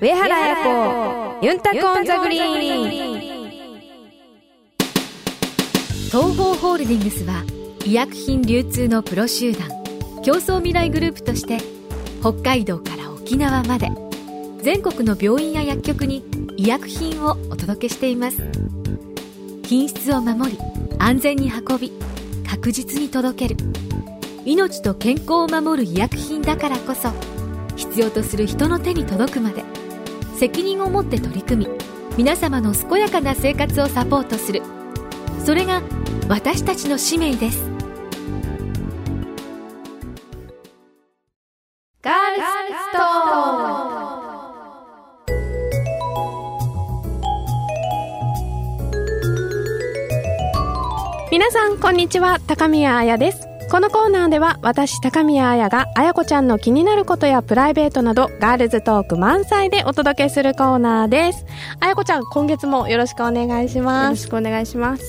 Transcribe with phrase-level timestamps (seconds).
[0.00, 1.01] 上原彩子。
[1.42, 3.50] ユンタコンザグリーン
[6.06, 7.42] 東方ホールディングスは
[7.84, 9.68] 医薬品流通のプロ集団
[10.22, 11.58] 競争未来グループとして
[12.20, 13.90] 北海道から沖縄まで
[14.62, 16.24] 全国の病院や薬局に
[16.56, 18.48] 医薬品をお届けしています。
[19.64, 20.58] 品質を守り
[21.00, 21.92] 安全に運び
[22.48, 23.56] 確実に届ける。
[24.44, 27.10] 命と健康を守る医薬品だからこそ
[27.74, 29.64] 必要とする人の手に届くまで
[30.42, 31.72] 責任を持って取り組み
[32.16, 34.60] 皆様の健やかな生活をサポートする。
[35.44, 35.82] それが
[36.28, 37.62] 私たちの使命です。
[42.02, 42.98] ガールスト
[51.30, 52.40] 皆さんこんにちは。
[52.48, 61.46] 高宮彩ですこのコーナーでは私高宮彩が彩子ちゃんの気になることやプライベートなどガールズトーク満載でお届けするコーナーです。
[61.80, 64.10] 彩子ちゃん今月もよろしくお願いしよます。
[64.10, 65.02] ろしくお願いします。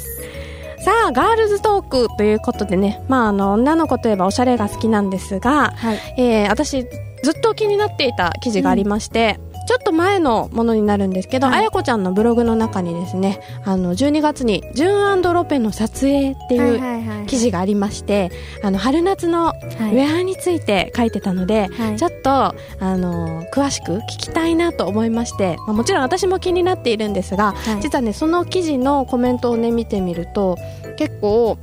[0.80, 5.98] さあガールズトークということでねまああの女の子といえばおしゃれが好きなんですが、はい。
[6.18, 6.86] えー私
[7.22, 11.60] ずっと気になっていた記事がありまして、ちょっと前のものになるんですけど、はい。
[11.60, 18.32] あやこちゃんのブログの中にですね、あの、12月に、ジュンロペの撮影っていう記事がありまして、
[18.62, 21.96] あの、春夏のウェアについて書いてたので、はい。
[21.96, 27.82] ちょっと、あの、詳しく聞きたいなと思いまして、まあ、もちろん私も気になっているんですが、はい。
[27.82, 30.58] 実はね、その記事のコメントをね、見てみると、
[30.98, 31.58] 結構、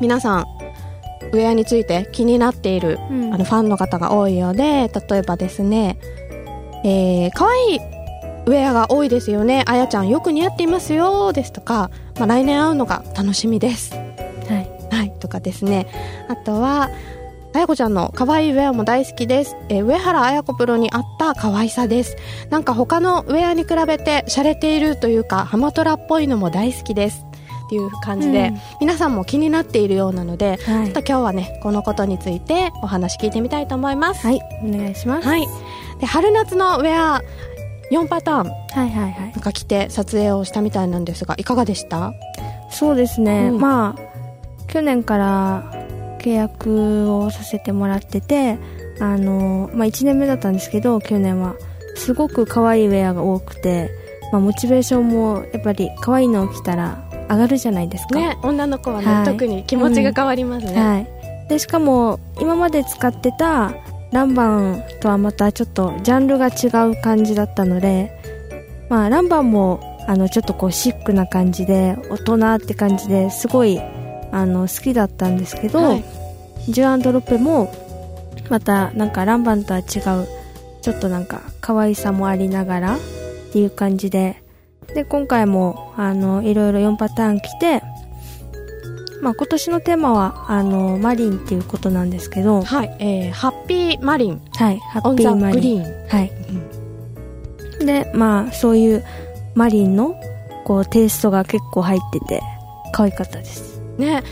[0.00, 0.46] 皆さん、
[1.32, 3.34] ウェアについて気になっているうん。
[3.34, 5.98] あのファンの方が多いようで例えばですね
[6.84, 7.78] えー、可愛い
[8.46, 14.00] ウェアが多いですよねあやちゃんよく似合っていますよですとか、まあ、来年会うのが楽しみですは
[14.90, 15.86] いはいとかですね
[16.28, 16.88] あとは
[17.52, 19.56] あやこちゃんの可愛いウェアも大好きです。
[19.68, 22.16] えー上原あやこプロに合った可愛さです。
[22.48, 27.26] なんか他のウェアに比べて洒落ているというか、ハマトラっぽいのも大好きです。
[27.66, 34.24] っていう感じで、うん皆さんも気になっているようなので、ちはいょっと今日はね、このことについてお話聞いてみたいと思います。
[34.28, 35.44] はいお願いしますはい。
[36.00, 37.22] で、春夏のウェア、
[37.92, 42.12] 4パターン、なんか着て撮影をしたみたいなんですが、いかがでした？
[42.70, 43.60] そうですね、うん。
[43.60, 44.02] まあ
[44.68, 45.72] 去年から
[46.20, 48.58] 契約をさせてもらってて
[49.00, 51.54] あの、まあ、1年目だったんですけど去年は。
[51.96, 53.90] すごく可愛いウェアが多くて、
[54.32, 59.24] まあ、モチベーションもやっぱり可愛いのを着たら上がるじゃないですか、ね、女の子はね、はい。
[59.26, 60.80] 特に気持ちが変わりますね。
[60.80, 61.06] はい、
[61.48, 63.72] でしかも今まで使ってた
[64.12, 68.10] ランバンとはまたちょっとジャンルが違う感じだったので、
[68.88, 73.78] まあ、ランバンもあのちょっとこうシックな感じで大人って感じですごい
[74.32, 76.04] あの好きだったんですけど、はい。
[76.68, 77.72] ジュアンドロペも
[78.48, 80.28] またなんかランバンとは違う
[80.82, 83.00] ちょっとなんか可愛さもありながらっ
[83.52, 84.42] ていう感じで
[84.94, 87.82] で今回もあのいろいろ4パターン来て
[89.20, 95.82] まあ、今年のテーマはあのマリンっていうことなんですけど、はい、えー、ハッピーマリン、はい、ハッピーマリン。
[95.82, 99.04] はい、でまあそういう
[99.54, 100.14] マリンの
[100.64, 102.40] こうテイストが結構入ってて
[102.92, 103.80] 可愛かったです。
[103.98, 104.22] ね、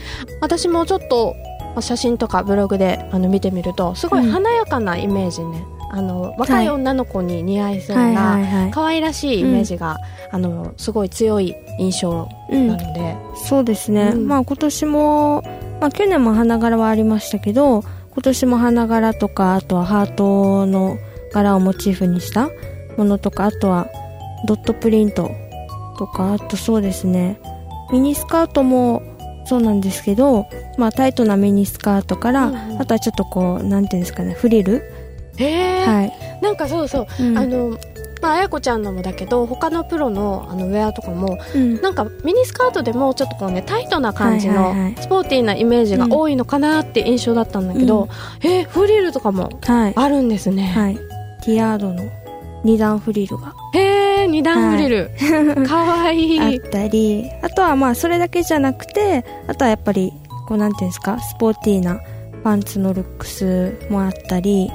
[0.40, 1.34] 私もちょっと
[1.74, 9.98] まあ写真とかブログであの見てみるとすごい華やかなイメージね、あの若い女の子に似合いそうはいな、可愛らしいイメージが、
[10.30, 12.68] あのすごい強い印象うん。
[12.68, 14.28] なので、そうですね、うん。
[14.28, 15.42] まあ今年も、
[15.80, 20.98] まあ、去年も花柄はありましたけど今今年も花柄とかあとはハートの
[21.32, 22.50] 柄をモチーフにした
[22.96, 23.86] ものとかあとは
[24.44, 25.30] ドットプリント
[25.96, 27.40] とかあとそうですね。
[27.92, 29.02] ミニスカートも
[29.46, 30.46] そうなんですけど、
[30.76, 32.80] まあ、タイトなミニスカートから、うんうん。
[32.82, 34.82] あとはちょっとこうなんていうんですかねフリル、
[35.38, 36.12] へえ、はい、
[36.42, 37.38] なんかそうそう、うん。
[37.38, 37.78] あの
[38.20, 41.80] まあ、あやこちゃんのもだけど他のプロのあのウェアとかもうん。
[41.80, 48.08] なんかミニスカートでもちょっとこうねタイトな感じのはいはいはいスポーティーなイメージが多いのかなって印象だったんだけど、
[48.42, 50.96] えーフリルとかもはい、あるんですね、はい、
[51.44, 52.02] ティアードの
[52.64, 53.54] 2段フリルが。
[53.74, 55.10] へえ二段フリル、
[55.66, 56.40] かわいい。
[56.42, 60.12] あったり、あとはまあそれだけじゃなくてあとはやっぱり
[60.48, 62.00] こうなんていうんですかスポーティーな
[62.42, 64.70] パンツのルックスもあったり、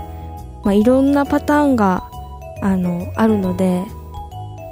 [0.64, 2.10] まあ、いろんなパターンが
[2.62, 3.84] あのあるので、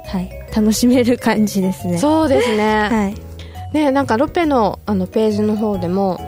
[0.06, 1.98] はい、楽しめる感じですね。
[1.98, 3.14] そうですね、はい。
[3.74, 6.18] ねなんかロペのあのページの方でも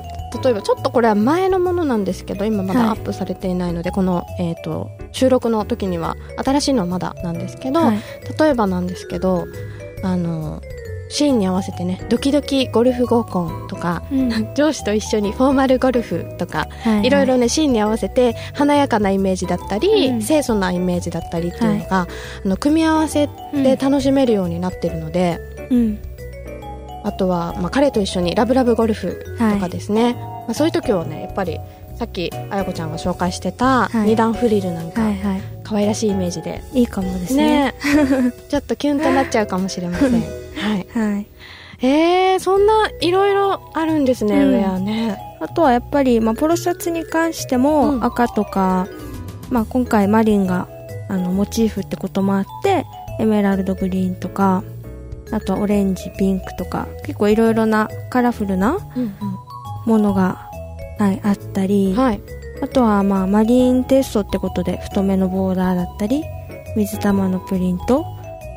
[0.42, 2.88] 例えばちょっとこれは前のものなんですけど今まだはい。
[2.90, 8.00] アップされていないので、この、えー、と収録の時には新しいのはまだなんですけど、はい。
[8.38, 9.46] 例えばなんですけど
[10.02, 10.60] あの
[11.14, 14.30] シーンに合わせてねドキドキゴルフ合コンとかうん。
[14.54, 17.10] 上司と一緒にフォーマルゴルフとか、はいい。
[17.10, 20.20] ろいろねシーンに合わせて華やかなイメージだったり、うん。
[20.20, 22.08] 清楚なイメージだったりっていうのが、
[22.44, 25.38] あの組み合わせで楽しめるようになってるので、
[25.70, 25.98] うん。
[27.04, 31.60] あとは、まあ、彼と一緒にラブラブゴルフとかですね、まあ、そういう時はねやっぱり
[31.96, 34.08] さっきあやこちゃんが紹介してたはい。
[34.08, 35.40] 二段フリルなんか、はいはい。
[35.62, 36.62] 可愛らしいイメージで。
[36.72, 37.66] いいかもですね。
[37.66, 37.74] ね。
[38.50, 40.86] ちょっとキュンとなっちゃうかもしれませんはい。
[40.92, 41.26] はい。
[41.80, 44.54] えー、そんないろいろあるんですね、うん。
[44.54, 45.18] ウェアね。
[45.40, 48.04] あとはやっぱり、まあ、ポロシャツに関しても、うん。
[48.04, 48.86] 赤とか、
[49.50, 50.68] まあ、今回マリンが
[51.08, 52.86] あのモチーフってこともあって
[53.20, 54.64] エメラルドグリーンとか
[55.30, 59.14] あとはオレンジピンクとか結構いろいろなカラフルなうん
[59.86, 60.50] ものが、
[60.98, 62.20] はい、あったり、はい。
[62.62, 66.24] あとは、まあ、マリンテイストってことで太めのボーダーだったり
[66.74, 68.06] 水玉のプリント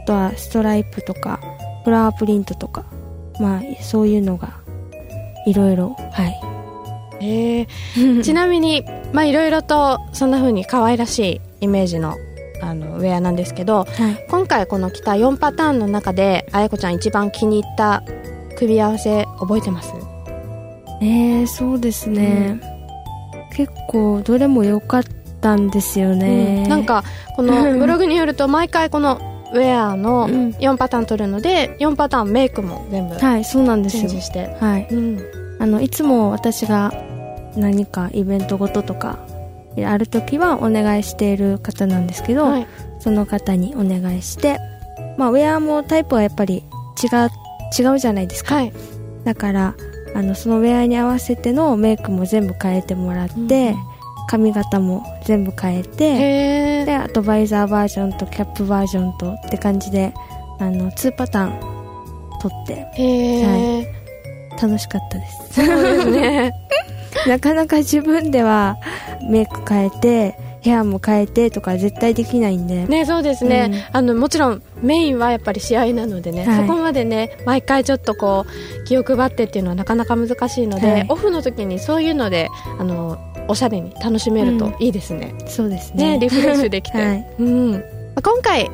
[0.04, 1.42] あとはストライプとか
[1.88, 2.84] フラワープリントとか
[3.40, 4.50] まあそういうのが
[5.46, 6.42] いろいろはい。
[7.22, 7.68] え。
[7.96, 12.16] ー、 ちなみにまあいろいろとそんな風に可愛らしいイメージの
[12.62, 14.26] あのウェアなんですけどはい。
[14.28, 18.04] 今回この着た4パターンの中であやこちゃん一番気に入った
[18.58, 19.94] 組み合わせ覚えてます？
[21.02, 22.60] えー、そうですね、
[23.56, 25.04] 結構どれも良かっ
[25.40, 26.70] たんですよね、うん。
[26.70, 27.06] なんか
[27.38, 29.22] この ブログによると毎回この
[29.54, 30.50] ウェアのうん。
[30.52, 34.10] 4パターン取るので4パターンメイクも全部はいそうなんですよ。
[34.10, 34.88] して、はい。
[34.90, 35.20] うん。
[35.60, 36.94] あのいつも私が
[37.56, 39.20] 何かイベントごととか
[39.86, 42.68] ある時はお願いしている方なんですけど、はい。
[43.00, 44.60] その方にお願いして
[45.18, 46.64] まあウェアもタイプはやっぱり
[47.02, 47.30] 違う
[47.78, 48.74] 違うじゃないですか、はい。
[49.24, 49.76] だから
[50.16, 53.97] あのそのウェアに合わせてのメイクも全部変えてもらって、うん
[54.28, 60.14] 髪型も全部変えてへであとバイザーバージョンとキャップバージョンとって感じで
[60.60, 63.94] あの2パターン撮ってえへえ、
[64.62, 65.66] 楽しかったです。
[65.66, 66.54] そうですね。
[67.28, 68.78] なかなか自分では
[69.30, 76.68] メイク変えてヘアも変えてとか絶対できないんで、ねそうですね、あのもちろんメインはやっぱり試合なのでね、はい。
[76.68, 81.06] そこまでね毎回ちょっとこう気を配ってっていうのはなかなか難しいので、はい。
[81.10, 83.18] オフの時にそういうのであの
[83.48, 86.14] おしゃれに楽しめるといいですね、そうですね。
[86.14, 87.28] ねリフレッシュできて、はい。
[87.40, 87.72] うん。
[87.72, 87.78] ま
[88.18, 88.70] あ今回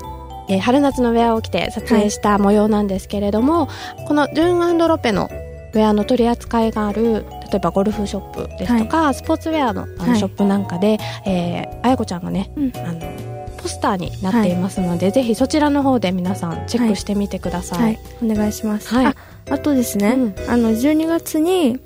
[0.50, 3.70] えー春夏のウェアを着て撮影した模様なんですけれども、
[4.08, 5.30] このジュンロペの
[5.74, 10.18] ウェアの取り扱いがある例えばゴルフショップですとか、スポーツウェアのあのはい。
[10.18, 12.72] ショップなんかで、えーあやこちゃんがね、うん。
[12.76, 13.24] あの
[13.58, 17.82] ポスターになっていますので、ぜひそちらの方で皆さんチェックしてみてください。
[17.82, 19.06] はい、お願いします、はい。
[19.06, 19.16] あ
[19.50, 20.36] あとですね、うん。
[20.50, 21.80] あの12月に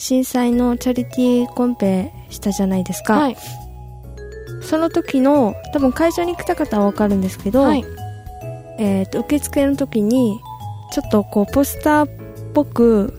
[0.00, 3.36] 震災のチャリティーコンペしたじゃないですか、はい。
[4.62, 7.84] その時の多分会場に来た方は分かるんですけど、はい。
[8.78, 10.40] えー、と受付の時に
[10.90, 12.10] ちょっとこうポスターっ
[12.54, 13.12] ぽく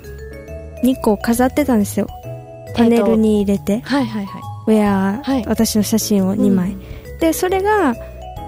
[0.84, 2.08] 2個飾ってたんですよ。
[2.76, 4.42] パネルに入れて、はいはいはい。
[4.66, 5.46] ウェア、はい。
[5.46, 6.76] 私の写真を2枚、
[7.20, 7.96] でそれが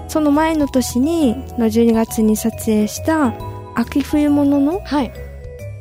[0.08, 3.32] その前の年にの12月に撮影した
[3.76, 5.12] 秋冬物のはい。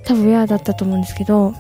[0.06, 1.56] 多分ウェアだったと思うんですけど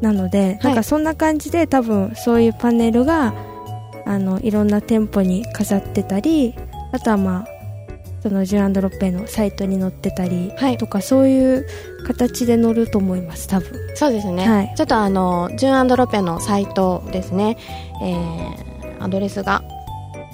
[0.00, 0.58] なので、はい。
[0.64, 3.34] なんかそんな感じで多分そういうパネルが
[4.06, 6.54] あのいろんな店舗に飾ってたり
[6.92, 7.48] あとはまあ
[8.22, 10.78] そのジュランドロッペのサイトに載ってたりはい。
[10.78, 11.66] とか、そういう
[12.06, 13.72] 形で載ると思います多分。
[13.94, 14.74] そうですね、はい。
[14.76, 17.56] ちょっとあのジュンロペのサイトですね、
[18.02, 18.68] えー
[19.00, 19.62] アドレスが、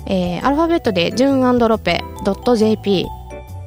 [0.07, 2.01] えーアルファベットでジュンロペ
[2.57, 3.07] .jp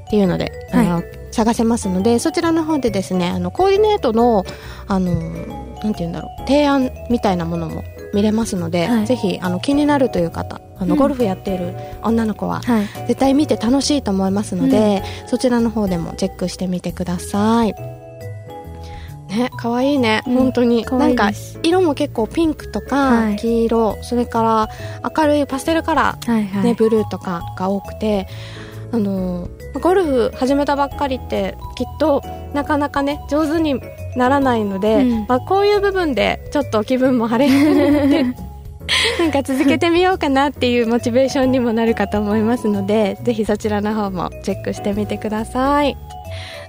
[0.07, 4.43] っていうので、あの探せますのでそちらの方でですねあのコーディネートの
[4.87, 6.39] あのなんて言うんだろう。
[6.41, 9.05] 提案みたいなものも見れますので、はい。
[9.05, 10.99] ぜひあの気になるという方あの、うん。
[10.99, 12.87] ゴルフやっている女の子ははい。
[13.07, 17.73] 絶対見て楽しいと思いますので、そちらの方でもチェックしてみてください。
[19.29, 20.33] ね可愛いね、うん。
[20.35, 20.83] 本当に。
[20.83, 21.31] 可なんか
[21.63, 23.35] 色も結構ピンクとか、はい。
[23.37, 24.69] 黄色それから
[25.15, 28.27] 明るいパステルカラーはいはい、ね、ブルーとかが多くて
[28.91, 29.49] あの
[29.81, 32.21] ゴルフ始めたばっかりってきっと
[32.53, 33.81] なかなかね上手に
[34.15, 35.25] ならないので、うん。
[35.27, 38.23] まあ、こういう部分でちょっと気分も晴れて
[39.19, 45.97] なんか続けてみようかなっていうモチベーションにもなるかと思いますのでぜひそちらの方もチェックしてみてください。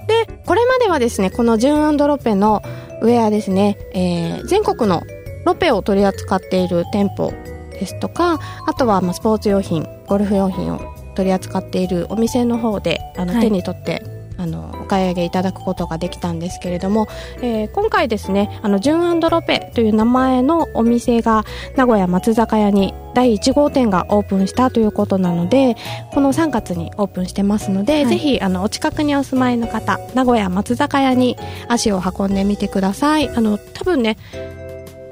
[0.07, 2.61] でこれまではですねこのジュンロペの
[3.01, 5.03] ウェアですね、えー全国の
[5.45, 7.31] ロペを取り扱っている店舗
[7.71, 13.41] ですとかあとはまあスポーツ用品ゴルフ用品を取り扱っているお店の方であの、はい。
[13.41, 14.01] 手に取って
[14.37, 17.09] あのお買い上げいただくことができたんですけれども、
[17.41, 21.43] えー今回ですねあのジュンロペという名前のお店が
[21.75, 25.75] 名古屋松坂屋に第1号店がオープンしたということなので
[26.13, 28.05] この3月にオープンしてますので、はい。
[28.07, 31.35] ぜひあのお近くにお住まいの方名古屋松坂屋に
[31.67, 33.27] 足を運んでみてください。
[33.27, 34.15] あの多分ね
[34.48, 34.48] ス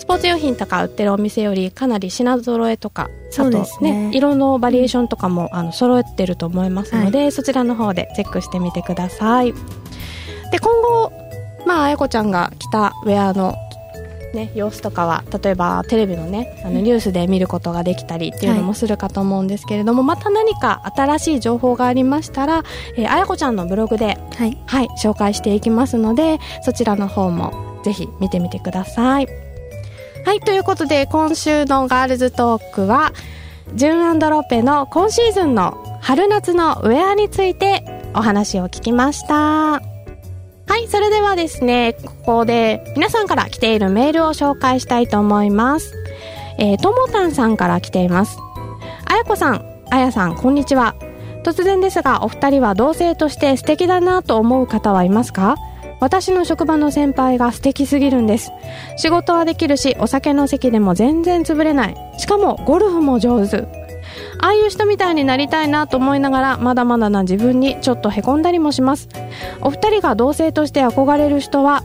[0.07, 4.07] ポーツ用品とか売ってるお店よりかなり品揃えとかそうですね。
[4.07, 9.53] あと色のバリエーションとかも、あの揃ってると思いますので、そちらの方でチェックしてみてください。
[10.51, 11.11] で今後
[11.65, 13.55] まああやこちゃんが着たウェアの
[14.33, 22.63] ね、様子とかは例えばテレビのねあのニュースで見ることができたりっていうのもするかと思うんですけれども、また何か新しい情報がありましたら、
[22.97, 24.57] えーあやこちゃんのブログではい。
[24.65, 29.46] はい、紹介していきますので、そちらの方もぜひ見てみてください。
[30.27, 33.13] はい、ということで今週のガールズトークは、
[33.75, 39.35] ジュンロペの今シーズンの春夏のウェアについてお話を聞きました。
[39.35, 39.81] は
[40.83, 45.93] い、それではですね、ここで皆さんから来ているメールを紹介したいと思います。
[46.57, 48.37] えーともたんさんから来ています。
[49.05, 50.95] あやこさん、あやさん、こんにちは。
[51.45, 55.55] 突然ですが、お二人は同性として素敵だなと思う方はいますか？
[55.99, 58.51] 私の職場の先輩が素敵すぎるんです。
[58.97, 61.95] 仕事はできるし、お酒の席でも全然潰れない。
[62.17, 63.67] しかも、ゴルフも上手。
[64.39, 69.09] ああいう人みたいになりたいなと思いながら、まだまだな自分にちょっと凹んだりもします。
[69.61, 71.83] お二人が同性として憧れる人は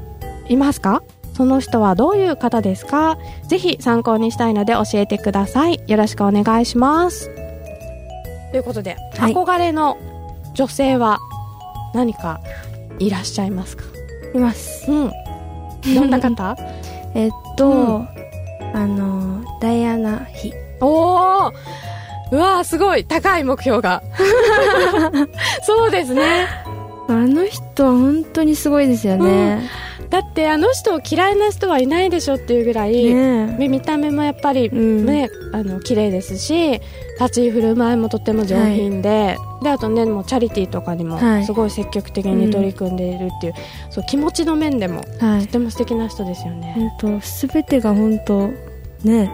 [0.48, 1.02] いますか？
[1.34, 3.16] その人はどういう方ですか？
[3.48, 5.82] ぜひ参考にしたいので教えてください。
[5.86, 7.30] よろしくお願いします。
[8.50, 9.96] ということで、はい憧れの
[10.52, 11.18] 女性は
[11.94, 12.40] 何か
[12.98, 13.84] いらっしゃいますか？
[14.34, 14.90] います。
[14.90, 15.12] うん。
[15.94, 16.56] どんな方？
[17.14, 18.08] えっと、うん。
[18.74, 20.52] あのダイアナ妃。
[20.80, 21.52] おお
[22.30, 23.04] うわーすごい。
[23.04, 24.02] 高い目標が。
[25.62, 26.46] そうですね。
[27.08, 29.68] あの人は本当にすごいですよね、
[30.12, 35.06] だってあの人を嫌いな人はいないでしょっていうぐらい、ね見た目もやっぱり、うん。
[35.06, 36.80] ね、あの綺麗ですし
[37.18, 41.44] 立ち居振る舞いもとっても上品で,、であとねもうチャリティーとかにもはい。
[41.46, 43.54] すごい積極的に取り組んでいるっていう,、
[43.90, 45.46] そう気持ちの面でもはい。
[45.46, 46.74] とても素敵な人ですよね。
[47.00, 48.48] 本当すべてが本当
[49.04, 49.30] ね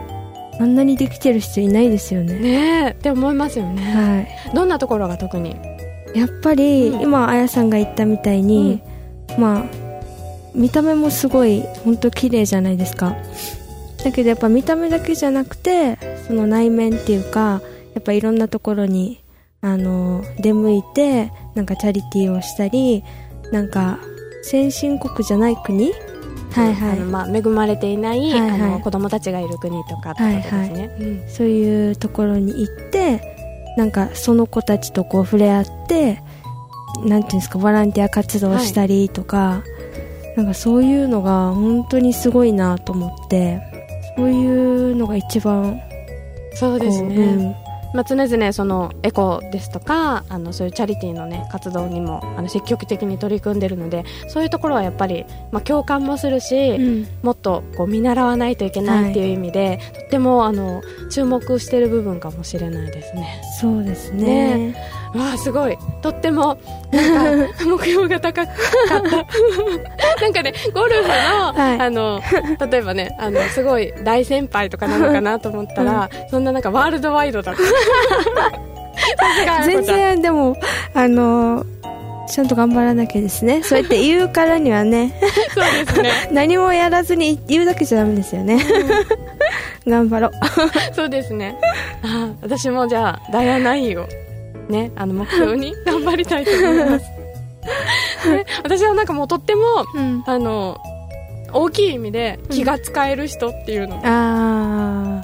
[0.61, 2.35] あんなにできてる人いないですよね。
[2.39, 5.57] ねえって思いますよね、はどんなところが特に？
[6.15, 7.03] いやっぱり、うん。
[7.03, 8.81] 今あやさんが言ったみたいに、
[9.39, 9.88] まあ
[10.59, 13.17] 見た目もすごい本当綺麗じゃないですか。
[14.05, 17.63] だけどやっぱ見た目だけじゃなくてその内面っていうか
[17.95, 19.23] やっぱいろんなところに
[19.61, 23.03] あの出向いてなんかチャリティーをしたり
[23.51, 23.99] なんか
[24.43, 25.93] 先進国じゃない国？
[26.53, 26.93] はいはい。
[26.93, 28.61] あのまあ、恵まれていない、はいはい。
[28.63, 31.29] あの子供たちがいる国とかってことですね、うん。
[31.29, 36.23] そういうところに行ってなんかその子たちとこう触れ合って
[37.05, 39.63] なんていうんですかボランティア活動をしたりとか、
[40.39, 43.61] なんかそういうのが本当にすごいなと思って
[44.17, 45.81] そういうのが一番
[46.55, 47.57] そうですね、
[47.95, 57.09] まあ、常々そのエコですとかあのそういうチャリティーの、ね、活動にもあの積極的に取り組んでるのでそういうところはやっぱり、まあ、共感もするし、うん。
[57.23, 63.43] もっとこう見習わないといけないっていう意味で、とってもあの注目してる部分かもしれないですね。
[63.61, 64.75] そうですね。
[65.15, 65.79] わあすごい。
[66.03, 66.59] とっても
[66.93, 69.01] なんか 目標が高かった。
[70.21, 71.81] なんかねゴルフの,、はい。
[71.81, 72.21] あの
[72.71, 77.63] 例えばねあのすごい大先輩とかなのかなと思ったら、そんななんかワールドワイドだった
[79.65, 80.57] 全然でも
[80.95, 81.65] あの
[82.29, 83.63] ちゃんと頑張らなきゃですね。
[83.63, 85.19] そうやって言うからにはね。
[85.55, 86.11] そうですね。
[86.31, 88.59] 何もやらずに言うだけじゃダメですよね。
[89.87, 90.31] 頑張ろう。
[90.95, 91.57] そうですね。
[92.03, 94.07] あ私もじゃあダイアナイーを
[94.71, 97.07] ねあの目標に 頑張りたいと思います、
[98.31, 99.63] ね、私はなんかもうとっても
[99.95, 100.23] うん。
[100.27, 100.79] あの
[101.53, 105.18] 大きい意味で気が使える人っていうの、あ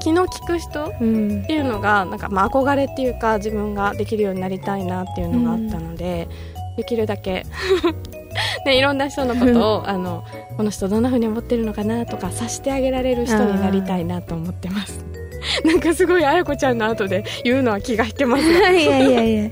[0.00, 6.28] 気の利く人っていうのがなんかまあ憧れっていうか自分ができるようになりたいなっていうのがあったので、
[6.76, 7.44] できるだけ
[8.64, 10.24] ね、いろんな人のことをあの
[10.56, 15.04] この人どんな風に思ってるのかなとか察してあげられる人になりたいなと思ってます。
[15.64, 18.60] なんかすごいあやこちゃんの後で言うのは気が引けます。
[18.60, 19.50] がいやいやいや。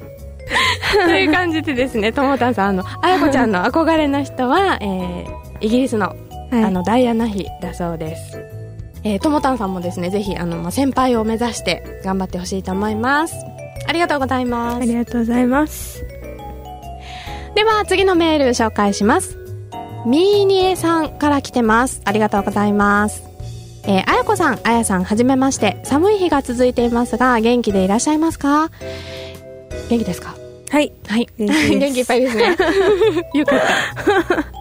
[1.07, 6.15] という感じでですねともたんさんあのあやこちゃんの憧れの人は、えーイギリスの
[6.51, 6.65] はい。
[6.65, 8.58] あのダイアナ妃だそうです。
[9.05, 13.35] えーともたんさんもですね、ぜひ、あの、まあ、先輩を目指して頑張ってほしいと思います。
[13.87, 14.77] ありがとうございます。
[14.77, 16.05] ありがとうございます
[17.55, 19.37] では、次のメール紹介します。
[20.07, 22.01] みーにえさんから来てます。
[22.05, 23.23] ありがとうございます。
[23.85, 25.81] えーあやこさん、あやさん、はじめまして。
[25.85, 28.71] 寒い日が続いていますが、元気でいらっしゃいますか？
[29.89, 30.35] 元気ですか？
[30.71, 31.29] はいはい。
[31.39, 32.45] 元気です 元気いっぱいですね。
[33.35, 34.58] よかった。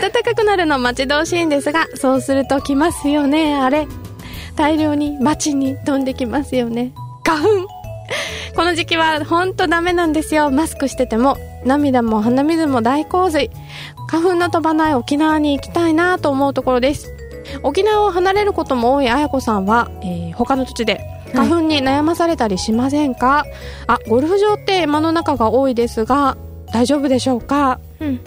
[0.00, 3.86] 暖かくなるの待ち遠しいんですが、そうすると来ますよね、あれ。
[4.56, 6.92] 大量に街に飛んできますよね。
[7.24, 7.48] 花粉
[8.54, 10.50] この時期は本当ダメなんですよ。
[10.50, 13.50] マスクしてても、涙も鼻水も大洪水。
[14.08, 17.14] 花粉の飛ばない沖縄に行きたいなと思うところです。
[17.62, 21.00] 沖縄を離れることも多い綾子さんは、えー他の土地で
[21.34, 23.44] 花粉に悩まされたりしませんか、
[23.86, 26.36] あ、ゴルフ場って山の中が多いですが、
[26.72, 27.80] 大丈夫でしょうか？
[28.00, 28.20] うん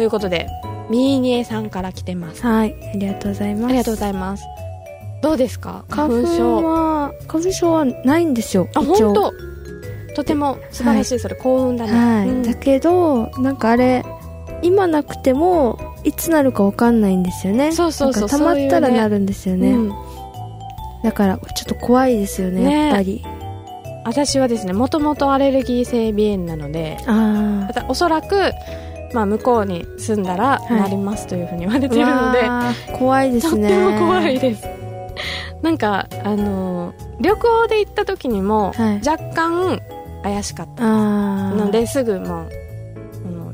[0.00, 0.48] ということで、
[0.88, 2.40] みーにえさんから来てます。
[2.42, 3.64] はいありがとうございます。
[3.66, 4.44] ありがとうございます。
[5.20, 5.84] どうですか？
[5.90, 6.64] 花花粉粉症。
[6.64, 9.32] は花粉症はないんですよあ、本当？
[10.16, 11.92] とても素晴らしい、それ幸運だね。
[11.92, 12.42] はい、うん。
[12.42, 14.02] だけどなんかあれ
[14.62, 17.70] 今なくてもいつなるかわかんないんですよね。
[17.72, 19.72] そうそうそうなんか溜まったらなるんですよね。
[19.72, 19.92] うん。
[21.04, 22.86] だからちょっと怖いですよねね。
[22.86, 23.22] やっぱり。
[24.06, 28.50] 私はですね、もともとアレルギー性鼻炎なので、あまたおそらく、
[29.12, 33.68] まあ、向こうに住んだらいなりますというふうに言われてあるので、わー怖いですね。
[33.68, 34.64] とっても怖いです。
[35.62, 39.00] なんか、あのー旅行で行った時にも、はい。
[39.06, 39.80] 若干
[40.22, 40.84] 怪しかった。
[41.50, 42.50] のですぐもう、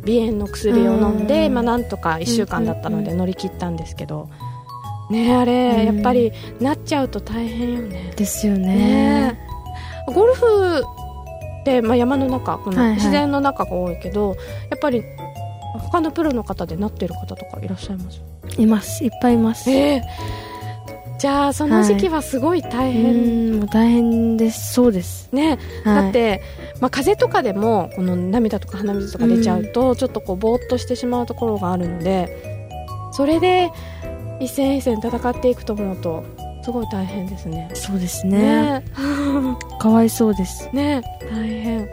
[0.07, 1.55] 鼻炎の薬を飲んで、うん。
[1.55, 4.29] まあ、なんとか1週間だったので乗り切ったんですけど、
[5.11, 5.97] ねあれ、うん。
[5.97, 8.13] やっぱりなっちゃうと大変よね。
[8.17, 8.67] ですよね。
[8.69, 9.41] ね。
[10.15, 12.97] ゴルフって、まあ、山の中このはいはい。
[12.99, 14.37] 自然の中が多いけど、
[14.71, 15.03] やっぱり
[15.79, 18.21] 他のプロの方でなってる方とかいらっしゃいます？
[18.59, 19.05] います。
[19.05, 19.71] いっぱいいます。
[19.71, 20.03] ええ
[21.19, 24.75] じゃあその時期はすごい大う変、んもう大変です。
[24.75, 26.43] そうです、ね、はい、だって、
[26.79, 32.69] まあ、風邪とかでもこの涙とか鼻水とか出ちゃうと、ちょっとこうぼーっとしてしまうところがあるので
[33.13, 33.71] それで
[34.41, 36.23] 一戦一戦戦っていくと思うと
[36.63, 37.71] すごい大変ですね。
[37.73, 38.83] そうですね。
[38.83, 38.85] ね。
[39.81, 40.69] かわいそうです。
[40.75, 41.01] ね。
[41.31, 41.89] 大変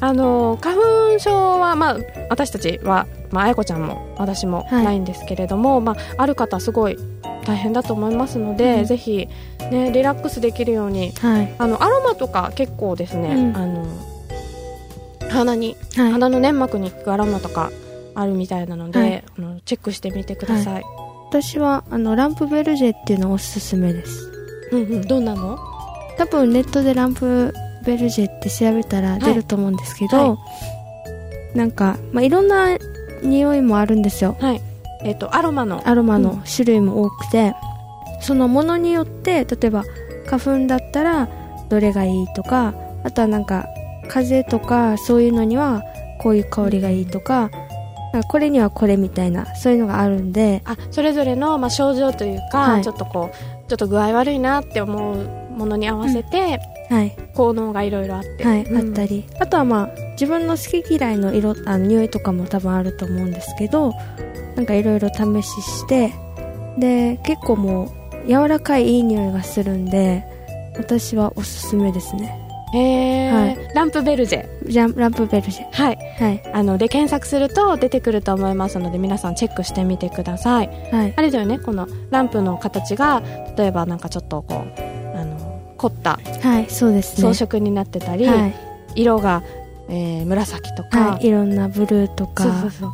[0.00, 1.98] あの花粉症は、まあ、
[2.30, 4.84] 私たちは、まあ、やこちゃんも私もはい。
[4.84, 6.98] ないんですけれども、まあ、ある方すごい
[7.44, 8.84] 大変だと思いますので、うん。
[8.86, 9.28] ぜひ、
[9.70, 11.54] ね、リラックスできるようにはい。
[11.58, 13.56] あのアロマとか結構ですね、うん。
[13.56, 13.84] あの
[15.30, 16.12] 鼻にはい。
[16.12, 17.70] 鼻の粘膜に効くアロマとか
[18.14, 19.24] あるみたいなので、はい。
[19.38, 20.82] あのチェックしてみてください、
[21.28, 24.32] 私はあのランプベルジェっていうのおすすめです。
[24.72, 25.58] うんうん、どんなの？
[26.18, 30.28] 多分ネットでランプベルジェって調べたら出ると思うんですけど、はい。
[30.28, 30.38] は
[31.54, 32.76] なんか、まあ、いろんな
[33.22, 34.36] 匂いもあるんですよ。
[34.40, 34.60] はい。
[35.02, 35.88] えっ、とアロマの。
[35.88, 37.54] アロマの種類も多くて、
[38.20, 39.84] そのものによって例えば
[40.26, 41.28] 花粉だったら
[41.68, 43.66] どれがいいとかあとはなんか
[44.08, 45.82] 風邪とかそういうのには
[46.20, 47.50] こういう香りがいいとか
[48.12, 50.62] かこれにはこれみたいなそういうのがあるんで。
[50.64, 52.82] あそれぞれの、まあ、症状というか、はい。
[52.82, 56.60] ちょっとこうちょっと具合悪いなって思うものに合わせて、はい、
[57.34, 58.76] 効能がいろいろあって、はいうん。
[58.76, 59.24] あったり。
[59.38, 63.92] あとはまあ自分の好き嫌いの色あの匂いとかも多分あると思うんですけど
[64.56, 66.12] なんかいろいろ試しして
[66.78, 67.92] で結構も
[68.24, 70.24] う柔らかいいい匂いがするんで
[70.76, 72.36] 私はおすすめですね。
[72.72, 73.32] へー。
[73.32, 73.74] はい。
[73.74, 74.98] ランプベルジェ。
[74.98, 75.72] ランプベルジェ。
[75.72, 75.98] はい。
[76.18, 76.42] はい。
[76.52, 80.68] あので検索すると出てくると思いますので皆さんチェックしてみてください。
[80.92, 81.14] はい。
[81.16, 83.22] あれだよねこのランプの形が
[83.56, 84.89] 例えばなんかちょっとこう
[85.80, 87.32] 凝ったはいそうですね。
[87.32, 88.54] 装飾になってたり、はい、
[88.96, 89.42] 色が、
[89.88, 92.44] えー紫とか、はい、いろんなブルーとか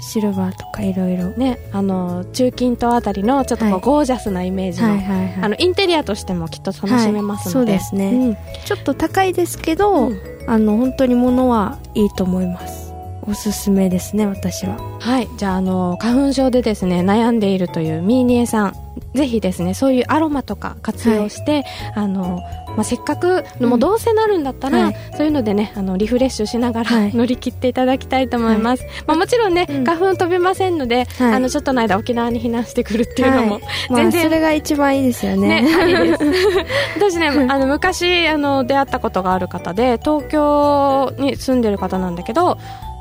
[0.00, 1.30] シルバーとかいろいろ。
[1.30, 3.80] ね、あの中近東あたりのちょっとこう、はい。
[3.80, 5.34] ゴージャスなイメージの,、はいはいはい。
[5.42, 8.10] あのインテリアとしてもきっと楽しめますので、はいそうですね。
[8.12, 8.36] うん。
[8.64, 10.20] ちょっと高いですけど、うん。
[10.46, 12.94] あの本当に物はいいと思います。
[13.28, 14.76] おすすめですね私は。
[15.00, 15.28] はい。
[15.36, 18.74] じゃああの花粉症でですね悩んでいるというミーニエさん
[19.14, 22.40] ぜひですねそういうアロマとか活用して、あの
[22.76, 24.96] まあ、せっかくもうどうせなるんだったら、はい。
[25.16, 27.14] そういうのでねあのリフレッシュしながら、はい。
[27.14, 29.84] 乗り切っていただきたいと思います、まあ、もちろんね、うん。
[29.84, 31.34] 花粉飛べませんので、はい。
[31.34, 33.62] あのちょっとの間沖縄に避難してくるっていうのも、はい。
[33.90, 34.22] まあ全然。
[34.22, 35.46] それが一番いいですよね。
[35.46, 36.16] ね、
[36.96, 42.58] 私ねあの昔あの出会ったことがある方で東京に住んでる方なんだけど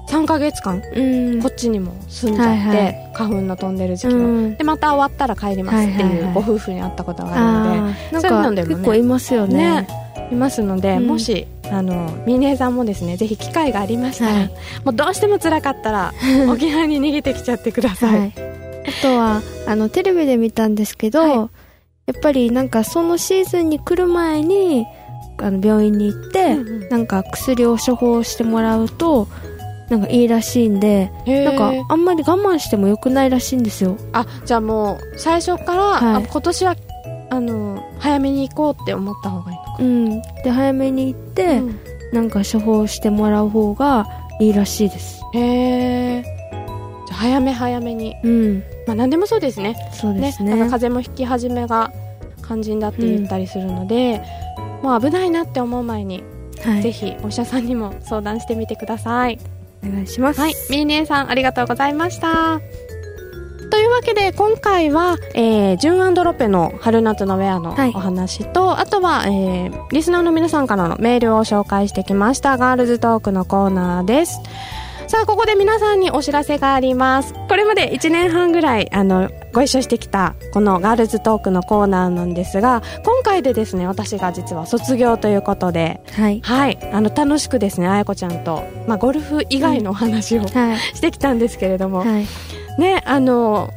[0.08, 1.41] 3ヶ月間うん。
[1.41, 3.12] こっちにも住んじゃって、はいはい。
[3.13, 4.58] 花粉の飛んでる時期の、うん。
[4.58, 9.82] でまた終わったら帰りますってはいうご夫婦に会ったことがあるので、そういうのかでもね結構いますよね。
[9.82, 9.88] ね
[10.32, 11.08] いますので、うん。
[11.08, 14.50] もしあのミネさんもですねぜひ機会がありましたら、はい。
[14.84, 16.13] もうどうしても辛かったら
[16.50, 21.32] 沖縄に逃げてきちゃってください、はい、あとはあのテレビで見たんですけど、はい。
[21.34, 24.86] やっぱりなんかそのシーズンに来る前に
[25.39, 26.89] あの病院に行って、うんうん。
[26.89, 29.28] なんか薬を処方してもらうと
[29.89, 33.98] なんかいいらしいんでなんかあんまり我慢しても良くないらしいんですよ。
[34.13, 36.24] あじゃあもう最初から、はい。
[36.24, 36.76] あ今年は
[37.30, 39.76] あの早めに行こうって思った方がいいのか。
[39.80, 40.21] うん。
[40.43, 41.80] で早めに行って、うん。
[42.13, 44.08] なんか処方してもらう方が
[44.39, 45.21] いいらしいです。
[45.34, 48.15] へえじゃあ早め早めに。
[48.24, 48.63] うん。
[48.88, 49.76] まあ何でもそうですね。
[49.93, 50.52] そうですね。
[50.52, 51.91] なんか風邪もひき始めが
[52.43, 54.21] 肝心だって言ったりするので、
[54.82, 56.24] もう危ないなって思う前に、
[56.63, 56.82] はい。
[56.82, 59.39] ぜひお医者さんにも相談してみてください
[59.89, 62.62] お願いしますはい、みーねーさんありがとうございました。
[63.69, 74.39] というわけで今回は、えー、ジュンアンドロペの春夏のウェアのはいお話と、あとは、えー、リスナーの皆さんからのメールを紹介してきましたガールズトークのコーナーです。
[75.08, 77.34] さあ、ここで皆さんにお知らせがあります。
[77.48, 86.41] これまで1年半ぐらい、あの、ご一緒してきた、このガールズトークのコーナーなんですが、今回でですね、私が実は卒業ということで、はい。
[86.41, 90.78] はい、あの、楽しくですね、あやこちゃんと、まあ、ゴルフ以外のお話を、はい。
[90.78, 92.26] してきたんですけれども、はい。
[92.78, 93.70] ねあの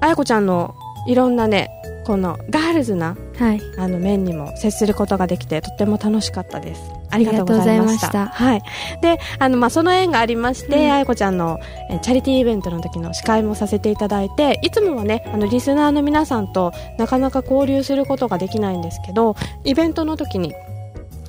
[0.00, 0.74] あやこちゃんの
[1.06, 1.70] いろんなね
[2.06, 3.60] このガールズなはい。
[3.78, 8.08] あの面にも接することができてとっても楽しかったですありがとうございました。
[8.08, 8.62] いまはい。
[9.02, 10.92] であの、まあ、その縁がありまして、うん。
[10.92, 11.58] あやこちゃんの
[11.90, 20.54] えチャリティーイベントの時の司会もさせていただいていつもはねあのリスナーの皆さんとなかなか交流することができないんですけどイベントの時に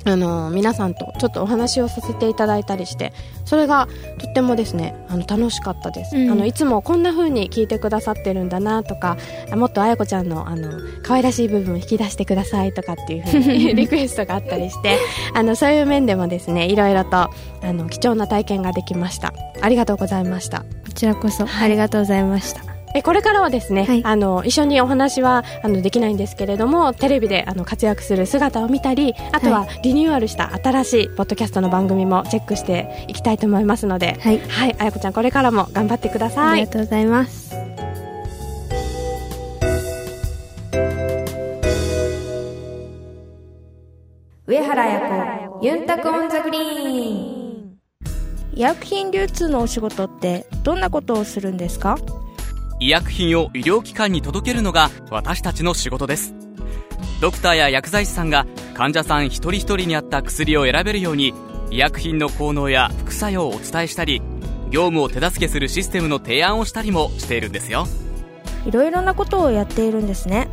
[0.04, 3.12] あの皆さんとちょっとお話をさせていただいたりして
[3.44, 3.88] それが
[4.18, 6.30] とってもですねあの楽しかったです、うん。
[6.30, 9.16] あのいつもこんな風に聞いてくださってるんだなとか
[9.50, 14.98] あもっとあやこちゃんのあの可愛らしい部分を引き出してくださいとかっていう風に リクエストがあったりして
[15.34, 17.30] あのそういう面でもですねいろいろとあ
[17.62, 19.32] の貴重な体験ができました。
[19.60, 20.64] ありがとうございました。
[20.92, 24.02] こちらこそありがとうございましたえこれからはですね、はい。
[24.04, 34.38] あの一緒にお話はあのできないんですけれどもテレビであの活躍する姿を見たりあとはリニューアルした新しいポッドキャストの番組もチェックしていきたいと思いますのではい。
[34.40, 34.76] はい。
[34.78, 36.60] あやこちゃんこれからも頑張ってくだあさい。
[36.60, 37.52] りがとうございます。
[44.46, 47.78] 上原彩子ユンタクオンザグリーン。
[48.54, 51.96] 医薬品流通のお仕事ってどんなことをするんですか？
[52.82, 56.34] 医薬品を医療機関に届けるのが私たちの仕事です。
[57.20, 61.32] ドクターや薬剤師さんが患者さん一人一人に合った薬を選べるように
[61.70, 64.20] 医薬品の効能や副作用をお伝えしたり
[64.70, 67.86] 業務を手助けするシステムの提案をしたりもしているんですよ。
[68.66, 70.48] いろいろなことをやっているんですね。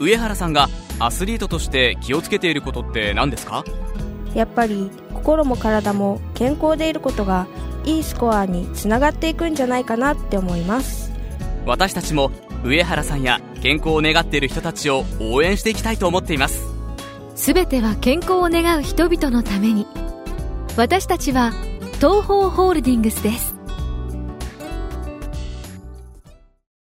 [0.00, 3.64] 上原さんがアスリートとして気をつけていることって何ですか？
[4.34, 7.46] やっぱり心も体も健康でいることが
[7.84, 11.13] いいスコアにつながっていくんじゃないかなって思います
[11.66, 12.30] 私たちも
[12.64, 16.62] 上原さんや健康を願っている人たちを応援していきたいと思っています。
[17.34, 19.86] すべては健康を願う人々のために。
[20.76, 21.52] 私たちは
[21.96, 23.54] 東方ホールディングスです。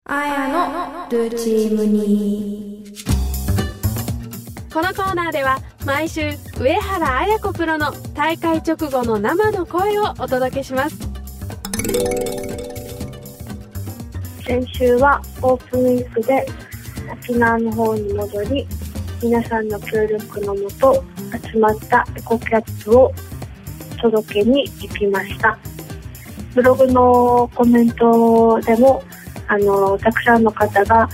[0.08, 2.86] あやのルーチームに
[4.72, 10.98] このコーナーでは毎週上原綾子プロの大会直後の生の声をお届けします
[14.46, 16.46] 先週はオープンウィークで
[17.12, 18.68] 沖縄の方に戻り
[19.24, 21.04] 皆さんの協力のもと
[21.52, 23.12] 集まったエコキャップを
[24.00, 25.58] 届けに行きました。
[26.54, 29.04] ブログのコメントでも
[29.48, 31.10] あのたくさんの方が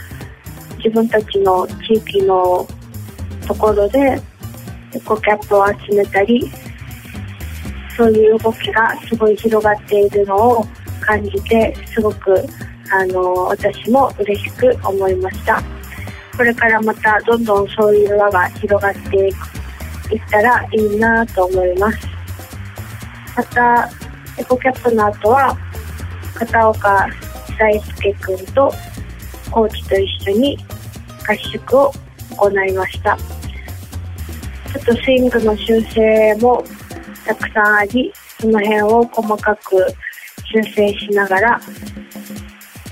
[0.77, 2.67] 自分たちの地域の
[3.47, 4.21] ところで
[4.93, 6.51] エコキャップを集めたり
[7.95, 10.65] そういう動きがすごい広がっているのを
[10.99, 12.45] 感じてすごく
[12.93, 15.61] あの私も嬉しく思いました。
[16.35, 19.33] これからまたどんどんそういう輪が広がっていっ
[20.29, 21.99] たらいいなと思います。
[23.37, 23.89] また
[24.37, 25.57] エコキャップの後は
[26.35, 27.07] 片岡
[27.57, 28.73] 大輔君と
[29.51, 30.57] コーチと一緒に
[31.27, 31.91] 合宿を
[32.37, 33.17] 行いました。
[33.17, 36.63] ちょっとスイングの修正も
[37.25, 39.85] たくさんあり、その辺を細かく
[40.45, 41.61] 修正しながら、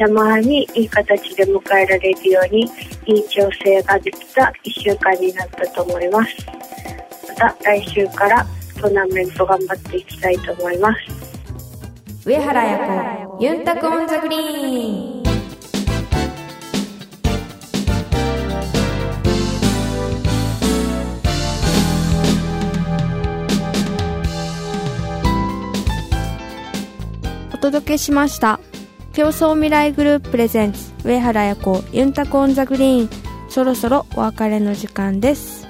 [0.08, 2.70] にいい形で迎えられるように、
[3.06, 6.36] いい調整ができた1週間になったと思います。
[7.28, 8.46] また来週から
[8.80, 11.30] トーナメント頑張っていきたいと思います。
[12.26, 15.20] 上原彩子ユンタク on the グリーン
[27.54, 28.60] お届けしました
[29.14, 33.10] 共創未来グループ presents 上原彩子ユンタク on the green。
[33.50, 35.68] そろそろお別れの時間です。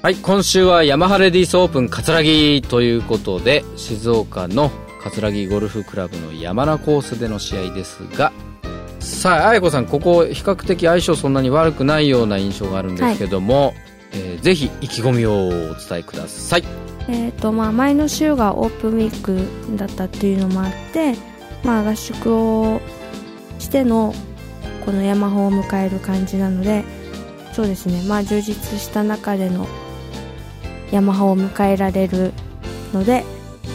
[0.00, 4.70] はい、今週はヤマハレディースオープン葛城ということで、静岡の
[5.02, 8.32] 葛城ゴルフクラブの山名コースでの試合ですが、
[9.00, 13.74] さあ、あやこさん、ここ比較的相性そんなに悪くないような印象があるんですけども、
[14.12, 16.64] えーぜひ意気込みをお伝えください。
[17.08, 21.14] えーとまあ、前の週がオープンウィークだったっていうのもあって、
[21.64, 22.80] まあ、合宿を
[23.58, 24.14] しての
[24.84, 26.84] このヤマハを迎える感じなので
[27.52, 29.66] そうですね、まあ、充実した中での
[30.92, 32.32] ヤマハを迎えられる
[32.92, 33.24] ので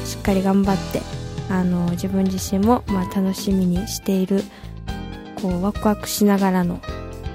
[0.05, 1.01] しっかり頑張って
[1.49, 4.41] あの自分自身もまあ楽しみにしている
[5.41, 6.79] こうワクワクしながらの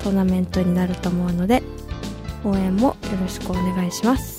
[0.02, 1.62] トーナメントになると思うので
[2.44, 4.38] 応援もよろしくお願いします。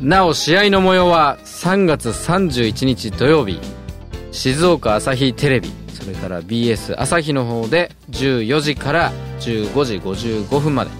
[0.00, 3.58] なお、試合の模様は3月31日土曜日、
[4.30, 10.90] 静岡朝日テレビ、それから BS 朝日の方で14時から15時55分まで。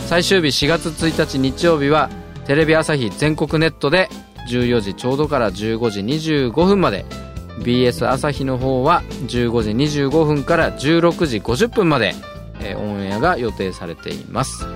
[0.00, 2.08] 最終日4月1日日曜日は
[2.46, 4.08] テレビ朝日全国ネットで
[4.48, 7.04] 14時ちょうどから15時25分まで。
[7.58, 12.14] BS 朝日の方は15時25分から16時50分まで、
[12.60, 14.66] えオンエアが予定されています。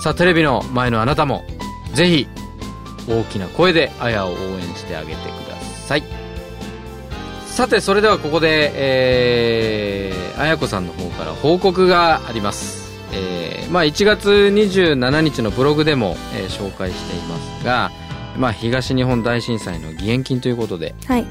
[0.00, 1.42] さあ、テレビの前のあなたも、
[1.94, 2.28] ぜひ
[3.08, 6.15] 大きな声であやを応援してあげてください
[7.56, 13.00] さてそれではここでえー、あやこさんの方から報告があります。
[13.14, 17.90] えーまあ1月27日のブログでも、えー紹介していますが
[18.36, 21.24] まあ東日本大震災の義援金ということではい、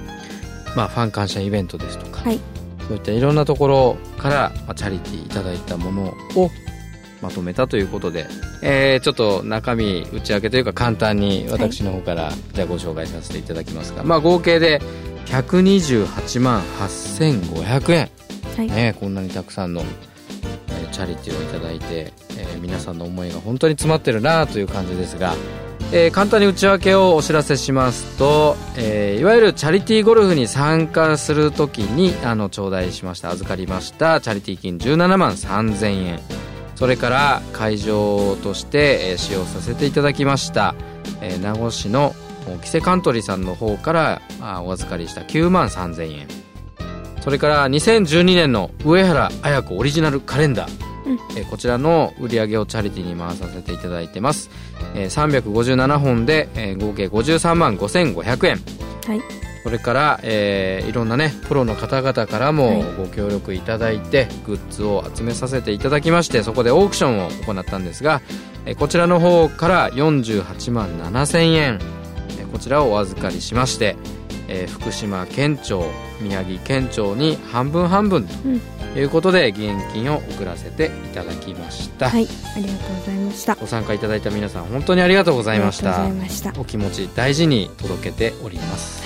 [0.75, 2.39] まあファン感謝イベントですとか、はい。
[2.87, 6.49] そういったいろんなところから、まあ、チャリティーいただいたものを
[7.21, 8.25] まとめたということで、
[8.63, 14.81] えーちょっと中身打ち明けというか簡単に私の方から、じゃあご紹介させていただきますが、まあ、合計で
[15.25, 18.09] 128万8500円、
[18.57, 18.67] はい。
[18.67, 25.35] ね、こんなにたくさんの、えーチャリティーをいただいて、えー皆さんの思いが本当に詰まってるなという感じですが、
[25.91, 36.19] えー簡単に内訳をお知らせしますと、えーいわゆるチャリティーゴルフに参加するときにあの頂戴しました預かりましたチャリティー金17万3000円。
[36.75, 40.75] それから会場として、えー使用させていただきました、
[41.21, 42.15] えー名護市の
[42.61, 46.27] キセカントリーさんの方からあお預かりした9万3000円。
[47.21, 51.19] それから2012年の上原綾子オリジナルカレンダー、うん。
[51.37, 54.49] えーこちらの売り上げをチャリティーに回させていただいてます、
[54.95, 58.61] えー357本で、えー合計53万5500円。
[59.07, 59.21] はい。
[59.63, 62.83] それから、えーいろんなねプロの方々からもはい。
[62.97, 68.21] ご協力いただいて、グッズを集めさせていただきましてそこでオークションを行ったんですが、
[68.67, 71.79] えーこちらの方から48万7000円、
[72.65, 73.95] ちらをお預かりしまして、
[74.47, 75.85] えー福島県庁
[76.21, 78.61] 宮城県庁に半分半分うん。
[78.93, 82.25] ということで義援金を送らせていただきました、はい
[82.55, 83.55] ありがとうございました。
[83.55, 86.05] ご参加いただいた皆さん本当にありがとうございました。
[86.05, 86.53] ありがとうございました。
[86.59, 89.03] お気持ち大事に届けております。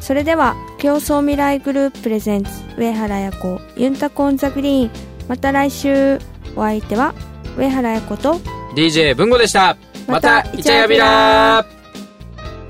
[0.00, 4.90] それでは競争未来グループプレゼンツ上原彩子ユンタコンザグリーン。
[5.28, 6.18] また来週
[6.56, 7.14] お相手は
[7.56, 8.34] 上原彩子と
[8.74, 9.76] DJ 文吾でした。
[10.06, 11.79] またイチャヤビラー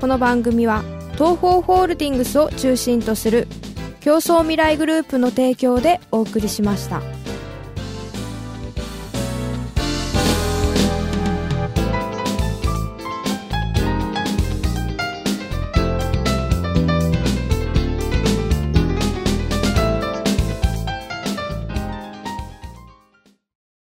[0.01, 0.83] この番組は
[1.13, 3.47] 東方ホールディングスを中心とする
[3.99, 7.20] 競争未来グループの提供でお送りしました。